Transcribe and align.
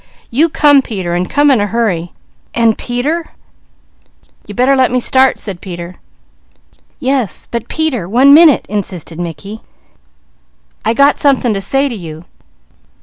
You 0.31 0.49
come 0.49 0.81
Peter, 0.81 1.13
and 1.13 1.29
come 1.29 1.51
in 1.51 1.61
a 1.61 1.67
hurry, 1.67 2.11
and 2.55 2.75
Peter" 2.75 3.33
"You 4.47 4.55
better 4.55 4.75
let 4.75 4.89
me 4.89 4.99
start" 4.99 5.37
said 5.37 5.61
Peter. 5.61 5.97
"Yes, 6.99 7.45
but 7.45 7.67
Peter, 7.67 8.09
one 8.09 8.33
minute," 8.33 8.65
insisted 8.67 9.19
Mickey. 9.19 9.61
"I 10.83 10.95
got 10.95 11.19
something 11.19 11.53
to 11.53 11.61
say 11.61 11.87
to 11.87 11.95
you. 11.95 12.25